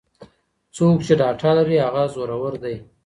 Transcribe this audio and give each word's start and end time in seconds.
څوک 0.75 0.97
چې 1.05 1.13
ډاټا 1.19 1.51
لري 1.59 1.77
هغه 1.85 2.03
زورور 2.13 2.53
دی. 2.63 2.75